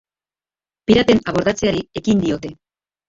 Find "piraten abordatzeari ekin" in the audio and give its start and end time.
0.91-2.25